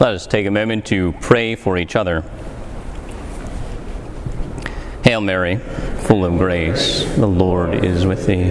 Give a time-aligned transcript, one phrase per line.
[0.00, 2.24] Let us take a moment to pray for each other.
[5.04, 8.50] Hail Mary, full of grace, the Lord is with thee.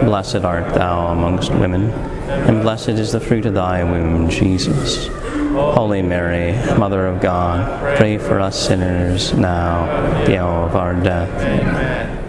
[0.00, 1.90] Blessed art thou amongst women,
[2.28, 5.08] and blessed is the fruit of thy womb, Jesus.
[5.56, 11.30] Holy Mary, Mother of God, pray for us sinners now, the hour of our death.
[11.40, 12.25] Amen.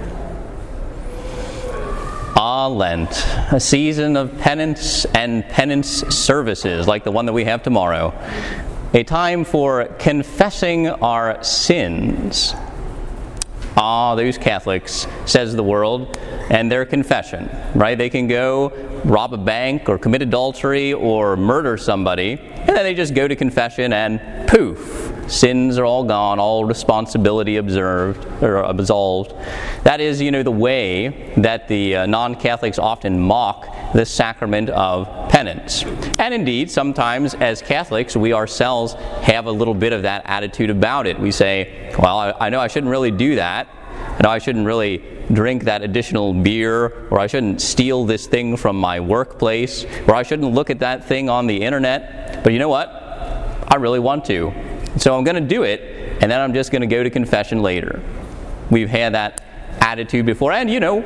[2.70, 3.10] Lent,
[3.52, 8.14] a season of penance and penance services like the one that we have tomorrow.
[8.94, 12.54] A time for confessing our sins.
[13.80, 16.18] Ah, those Catholics, says the world,
[16.50, 17.96] and their confession, right?
[17.98, 18.74] They can go
[19.06, 23.36] rob a bank or commit adultery or murder somebody, and then they just go to
[23.36, 29.34] confession and poof, Sins are all gone, all responsibility observed or absolved.
[29.84, 34.70] That is, you know, the way that the uh, non Catholics often mock the sacrament
[34.70, 35.84] of penance.
[36.18, 41.08] And indeed, sometimes as Catholics, we ourselves have a little bit of that attitude about
[41.08, 41.20] it.
[41.20, 43.67] We say, well, I, I know I shouldn't really do that.
[44.26, 48.76] I I shouldn't really drink that additional beer, or I shouldn't steal this thing from
[48.76, 52.44] my workplace, or I shouldn't look at that thing on the internet.
[52.44, 52.88] But you know what?
[53.68, 54.54] I really want to.
[54.98, 55.82] So I'm going to do it,
[56.22, 58.02] and then I'm just going to go to confession later.
[58.70, 59.44] We've had that
[59.80, 61.02] attitude before, and you know,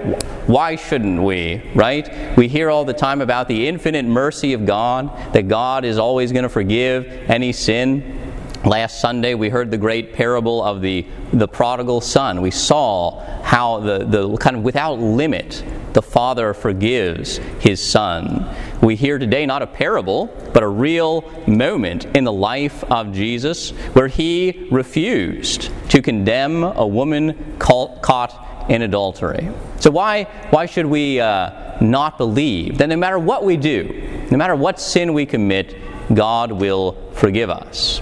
[0.48, 2.38] why shouldn't we, right?
[2.38, 6.32] We hear all the time about the infinite mercy of God, that God is always
[6.32, 8.21] going to forgive any sin.
[8.66, 12.42] Last Sunday, we heard the great parable of the, the prodigal son.
[12.42, 18.48] We saw how the, the kind of without limit the Father forgives his Son.
[18.82, 23.72] We hear today not a parable, but a real moment in the life of Jesus
[23.94, 29.50] where he refused to condemn a woman caught in adultery.
[29.80, 34.38] So, why, why should we uh, not believe that no matter what we do, no
[34.38, 35.76] matter what sin we commit,
[36.14, 38.02] God will forgive us?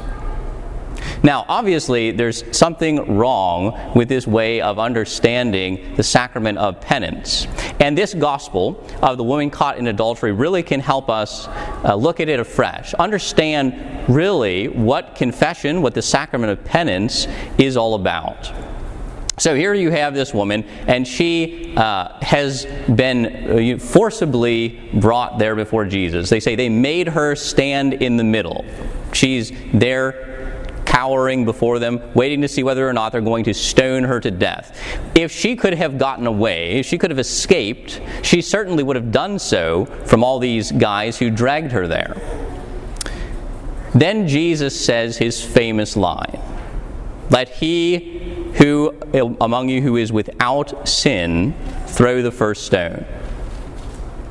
[1.21, 7.45] Now, obviously, there's something wrong with this way of understanding the sacrament of penance.
[7.79, 12.19] And this gospel of the woman caught in adultery really can help us uh, look
[12.19, 17.27] at it afresh, understand really what confession, what the sacrament of penance
[17.57, 18.51] is all about.
[19.37, 25.55] So here you have this woman, and she uh, has been uh, forcibly brought there
[25.55, 26.29] before Jesus.
[26.29, 28.65] They say they made her stand in the middle.
[29.13, 30.38] She's there
[30.99, 34.29] cowering before them, waiting to see whether or not they're going to stone her to
[34.29, 34.77] death.
[35.15, 39.09] If she could have gotten away, if she could have escaped, she certainly would have
[39.09, 42.17] done so from all these guys who dragged her there.
[43.95, 46.39] Then Jesus says his famous line
[47.29, 48.19] Let he
[48.55, 48.93] who
[49.39, 51.53] among you who is without sin
[51.87, 53.05] throw the first stone.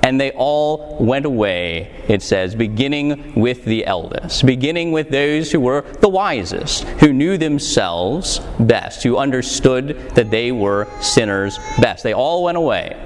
[0.09, 5.61] And they all went away, it says, beginning with the eldest, beginning with those who
[5.61, 12.05] were the wisest, who knew themselves best, who understood that they were sinners best.
[12.05, 12.97] They all went away.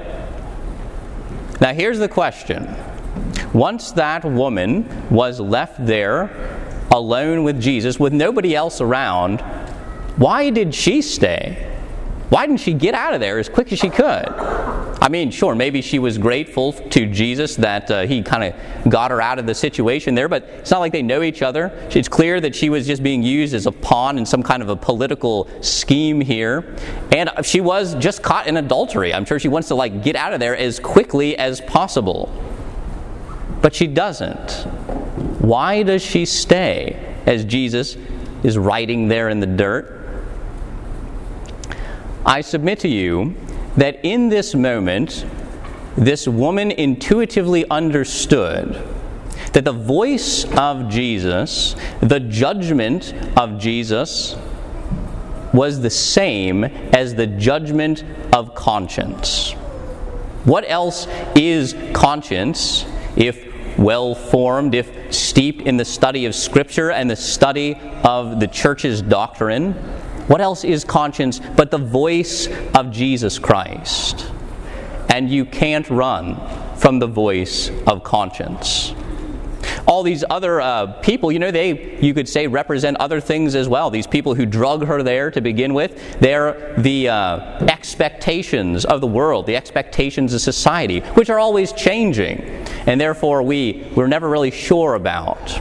[1.60, 2.72] Now, here's the question
[3.52, 6.30] once that woman was left there
[6.92, 9.40] alone with Jesus, with nobody else around,
[10.18, 11.71] why did she stay?
[12.32, 14.06] Why didn't she get out of there as quick as she could?
[14.06, 19.10] I mean, sure, maybe she was grateful to Jesus that uh, he kind of got
[19.10, 21.70] her out of the situation there, but it's not like they know each other.
[21.90, 24.70] It's clear that she was just being used as a pawn in some kind of
[24.70, 26.74] a political scheme here.
[27.14, 29.12] And she was just caught in adultery.
[29.12, 32.32] I'm sure she wants to like get out of there as quickly as possible.
[33.60, 34.52] But she doesn't.
[35.42, 37.98] Why does she stay as Jesus
[38.42, 40.01] is writing there in the dirt?
[42.24, 43.34] I submit to you
[43.76, 45.26] that in this moment,
[45.96, 48.80] this woman intuitively understood
[49.52, 54.36] that the voice of Jesus, the judgment of Jesus,
[55.52, 59.52] was the same as the judgment of conscience.
[60.44, 62.84] What else is conscience
[63.16, 68.46] if well formed, if steeped in the study of Scripture and the study of the
[68.46, 69.74] church's doctrine?
[70.32, 74.32] What else is conscience but the voice of Jesus Christ?
[75.10, 76.40] And you can't run
[76.78, 78.94] from the voice of conscience.
[79.86, 83.68] All these other uh, people, you know, they, you could say, represent other things as
[83.68, 83.90] well.
[83.90, 89.06] These people who drug her there to begin with, they're the uh, expectations of the
[89.06, 92.38] world, the expectations of society, which are always changing,
[92.86, 95.60] and therefore we, we're never really sure about.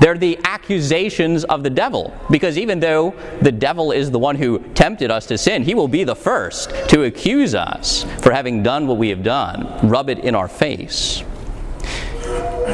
[0.00, 2.12] They're the accusations of the devil.
[2.30, 5.88] Because even though the devil is the one who tempted us to sin, he will
[5.88, 10.18] be the first to accuse us for having done what we have done, rub it
[10.20, 11.22] in our face.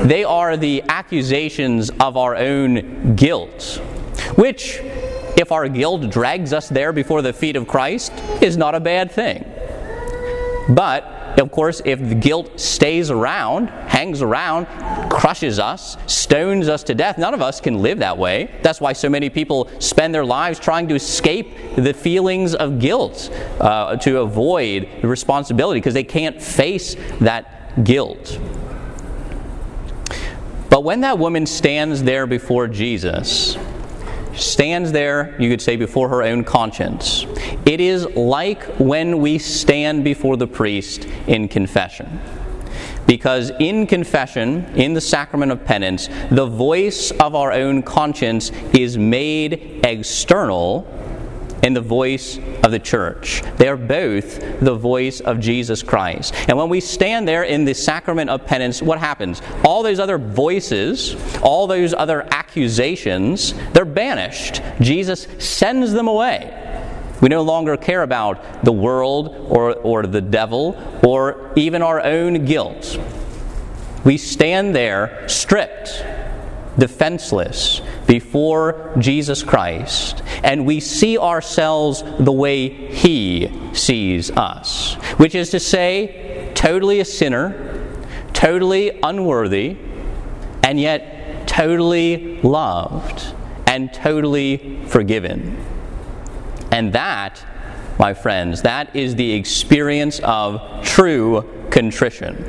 [0.04, 3.80] they are the accusations of our own guilt,
[4.36, 4.80] which,
[5.36, 9.10] if our guilt drags us there before the feet of Christ, is not a bad
[9.10, 9.44] thing.
[10.68, 14.66] But of course, if the guilt stays around, hangs around,
[15.08, 18.50] crushes us, stones us to death, none of us can live that way.
[18.62, 23.30] That's why so many people spend their lives trying to escape the feelings of guilt,
[23.58, 28.38] uh, to avoid the responsibility, because they can't face that guilt.
[30.68, 33.56] But when that woman stands there before Jesus,
[34.34, 37.24] stands there, you could say, before her own conscience.
[37.64, 42.20] It is like when we stand before the priest in confession.
[43.06, 48.98] Because in confession, in the sacrament of penance, the voice of our own conscience is
[48.98, 50.92] made external
[51.62, 53.42] in the voice of the church.
[53.56, 56.34] They are both the voice of Jesus Christ.
[56.48, 59.42] And when we stand there in the sacrament of penance, what happens?
[59.64, 64.62] All those other voices, all those other accusations, they're banished.
[64.80, 66.65] Jesus sends them away.
[67.20, 72.44] We no longer care about the world or, or the devil or even our own
[72.44, 72.98] guilt.
[74.04, 76.04] We stand there stripped
[76.78, 85.50] defenseless before Jesus Christ, and we see ourselves the way He sees us, which is
[85.50, 87.98] to say, totally a sinner,
[88.32, 89.76] totally unworthy,
[90.62, 93.34] and yet totally loved
[93.66, 95.56] and totally forgiven.
[96.70, 97.44] And that,
[97.98, 102.44] my friends, that is the experience of true contrition.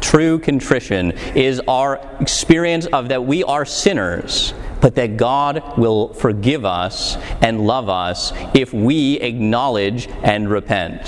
[0.00, 6.64] True contrition is our experience of that we are sinners, but that God will forgive
[6.64, 11.02] us and love us if we acknowledge and repent.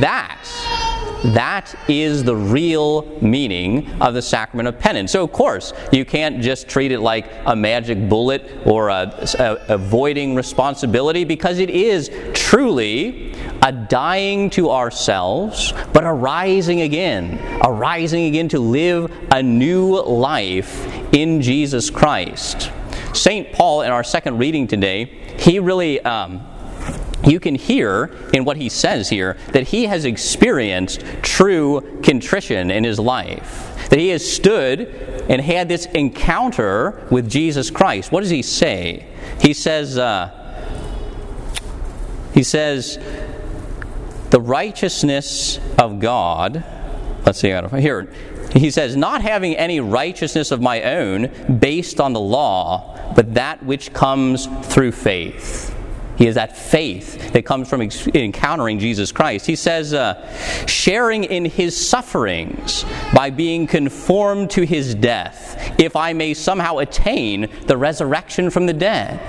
[0.00, 0.40] That
[1.32, 5.10] that is the real meaning of the sacrament of penance.
[5.10, 9.56] So, of course, you can't just treat it like a magic bullet or a, a,
[9.68, 17.72] avoiding responsibility because it is truly a dying to ourselves, but a rising again, a
[17.72, 22.70] rising again to live a new life in Jesus Christ.
[23.14, 23.50] St.
[23.52, 25.04] Paul, in our second reading today,
[25.38, 26.00] he really.
[26.00, 26.46] Um,
[27.26, 32.84] you can hear in what he says here that he has experienced true contrition in
[32.84, 33.88] his life.
[33.90, 34.80] That he has stood
[35.28, 38.12] and had this encounter with Jesus Christ.
[38.12, 39.06] What does he say?
[39.40, 40.30] He says, uh,
[42.34, 42.98] he says,
[44.30, 46.64] the righteousness of God.
[47.24, 48.12] Let's see here.
[48.52, 53.64] He says, not having any righteousness of my own based on the law, but that
[53.64, 55.73] which comes through faith.
[56.16, 59.46] He has that faith that comes from encountering Jesus Christ.
[59.46, 60.26] He says, uh,
[60.66, 67.48] sharing in his sufferings by being conformed to his death, if I may somehow attain
[67.66, 69.20] the resurrection from the dead.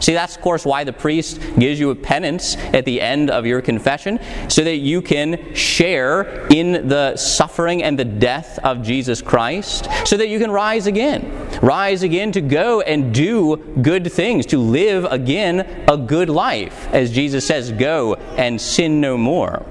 [0.00, 3.46] See, that's, of course, why the priest gives you a penance at the end of
[3.46, 9.22] your confession, so that you can share in the suffering and the death of Jesus
[9.22, 11.32] Christ, so that you can rise again.
[11.62, 16.86] Rise again to go and do good things, to live again a good life.
[16.92, 19.64] As Jesus says, go and sin no more.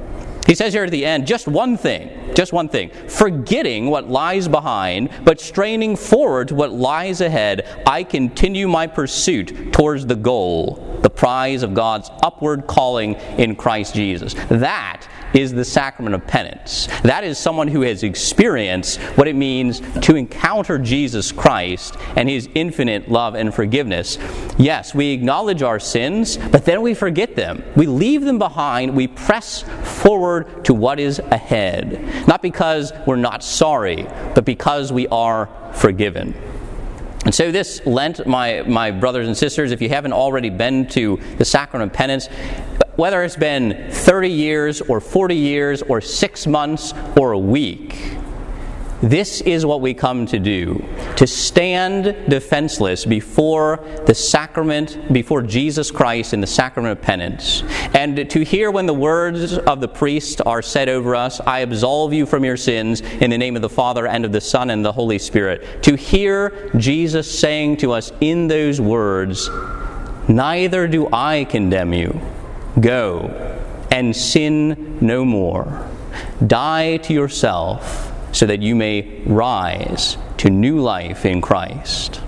[0.45, 2.91] He says here at the end, just one thing, just one thing.
[3.07, 9.73] Forgetting what lies behind, but straining forward to what lies ahead, I continue my pursuit
[9.73, 14.35] towards the goal, the prize of God's upward calling in Christ Jesus.
[14.49, 16.87] That is the sacrament of penance.
[17.03, 22.49] That is someone who has experienced what it means to encounter Jesus Christ and his
[22.55, 24.17] infinite love and forgiveness.
[24.57, 27.63] Yes, we acknowledge our sins, but then we forget them.
[27.75, 28.95] We leave them behind.
[28.95, 32.27] We press forward to what is ahead.
[32.27, 36.33] Not because we're not sorry, but because we are forgiven.
[37.25, 41.19] And so, this Lent, my, my brothers and sisters, if you haven't already been to
[41.39, 42.27] the sacrament of penance,
[42.97, 48.14] whether it's been 30 years or 40 years or six months or a week,
[49.01, 50.83] this is what we come to do
[51.17, 57.61] to stand defenseless before the sacrament, before Jesus Christ in the sacrament of penance,
[57.93, 62.13] and to hear when the words of the priest are said over us, I absolve
[62.13, 64.83] you from your sins in the name of the Father and of the Son and
[64.83, 65.83] the Holy Spirit.
[65.83, 69.49] To hear Jesus saying to us in those words,
[70.27, 72.19] Neither do I condemn you.
[72.79, 73.27] Go
[73.91, 75.87] and sin no more.
[76.47, 82.21] Die to yourself so that you may rise to new life in Christ.